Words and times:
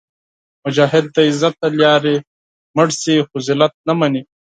مجاهد 0.63 1.05
د 1.15 1.17
عزت 1.27 1.55
له 1.63 1.69
لارې 1.81 2.15
مړ 2.75 2.87
شي، 3.01 3.15
خو 3.27 3.35
ذلت 3.47 3.73
نه 3.87 3.93
مني. 3.99 4.21